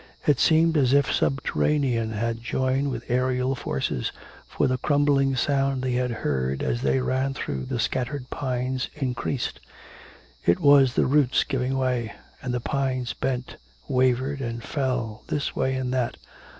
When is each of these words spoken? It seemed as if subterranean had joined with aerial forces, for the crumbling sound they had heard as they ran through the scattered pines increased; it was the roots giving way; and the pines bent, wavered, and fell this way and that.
It 0.25 0.39
seemed 0.39 0.77
as 0.77 0.93
if 0.93 1.13
subterranean 1.13 2.09
had 2.13 2.41
joined 2.41 2.89
with 2.89 3.03
aerial 3.07 3.53
forces, 3.53 4.11
for 4.47 4.65
the 4.65 4.79
crumbling 4.79 5.35
sound 5.35 5.83
they 5.83 5.91
had 5.91 6.09
heard 6.09 6.63
as 6.63 6.81
they 6.81 6.99
ran 7.01 7.35
through 7.35 7.65
the 7.65 7.77
scattered 7.79 8.27
pines 8.31 8.89
increased; 8.95 9.59
it 10.43 10.59
was 10.59 10.95
the 10.95 11.05
roots 11.05 11.43
giving 11.43 11.77
way; 11.77 12.13
and 12.41 12.51
the 12.51 12.59
pines 12.59 13.13
bent, 13.13 13.57
wavered, 13.87 14.41
and 14.41 14.63
fell 14.63 15.23
this 15.27 15.55
way 15.55 15.75
and 15.75 15.93
that. 15.93 16.17